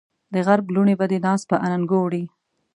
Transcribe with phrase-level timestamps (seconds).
[0.33, 2.23] د غرب لوڼې به دې ناز په اننګو وړي